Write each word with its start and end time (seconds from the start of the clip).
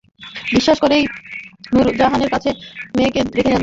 বিশ্বাস 0.53 0.77
করেই 0.79 1.03
তিনি 1.63 1.77
নুরজাহানের 1.77 2.29
কাছে 2.29 2.49
দৃষ্টিপ্রতিবন্ধী 2.49 2.97
মেয়েকে 2.97 3.19
রেখে 3.29 3.41
যান। 3.45 3.59